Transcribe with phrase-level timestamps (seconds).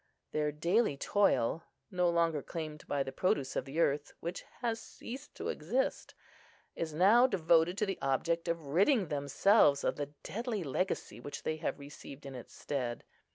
[0.31, 5.35] Their daily toil, no longer claimed by the produce of the earth, which has ceased
[5.35, 6.15] to exist,
[6.75, 11.57] is now devoted to the object of ridding themselves of the deadly legacy which they
[11.57, 13.03] have received in its stead.